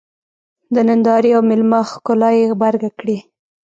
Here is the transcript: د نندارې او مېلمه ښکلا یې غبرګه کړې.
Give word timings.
د 0.73 0.75
نندارې 0.87 1.31
او 1.37 1.41
مېلمه 1.49 1.79
ښکلا 1.91 2.29
یې 2.37 2.43
غبرګه 2.51 2.89
کړې. 2.99 3.17